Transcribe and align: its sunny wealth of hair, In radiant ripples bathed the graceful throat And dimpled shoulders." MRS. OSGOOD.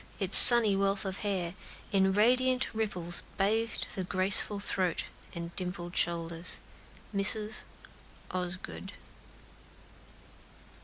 its 0.19 0.35
sunny 0.35 0.75
wealth 0.75 1.05
of 1.05 1.17
hair, 1.17 1.53
In 1.91 2.11
radiant 2.11 2.73
ripples 2.73 3.21
bathed 3.37 3.85
the 3.93 4.03
graceful 4.03 4.59
throat 4.59 5.03
And 5.35 5.55
dimpled 5.55 5.95
shoulders." 5.95 6.57
MRS. 7.15 7.65
OSGOOD. 8.31 8.93